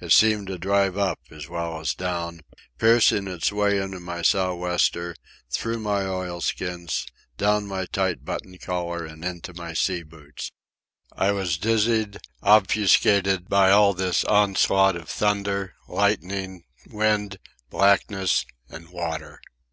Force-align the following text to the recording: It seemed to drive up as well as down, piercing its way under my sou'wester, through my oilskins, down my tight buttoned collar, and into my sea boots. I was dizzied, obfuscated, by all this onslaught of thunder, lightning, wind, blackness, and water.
It 0.00 0.12
seemed 0.12 0.46
to 0.46 0.58
drive 0.60 0.96
up 0.96 1.18
as 1.32 1.48
well 1.48 1.80
as 1.80 1.92
down, 1.92 2.42
piercing 2.78 3.26
its 3.26 3.50
way 3.50 3.80
under 3.80 3.98
my 3.98 4.22
sou'wester, 4.22 5.16
through 5.50 5.80
my 5.80 6.02
oilskins, 6.04 7.04
down 7.36 7.66
my 7.66 7.86
tight 7.86 8.24
buttoned 8.24 8.60
collar, 8.60 9.04
and 9.04 9.24
into 9.24 9.52
my 9.54 9.72
sea 9.72 10.04
boots. 10.04 10.52
I 11.16 11.32
was 11.32 11.58
dizzied, 11.58 12.18
obfuscated, 12.44 13.48
by 13.48 13.72
all 13.72 13.92
this 13.92 14.22
onslaught 14.24 14.94
of 14.94 15.08
thunder, 15.08 15.74
lightning, 15.88 16.62
wind, 16.88 17.38
blackness, 17.68 18.46
and 18.68 18.88
water. 18.88 19.40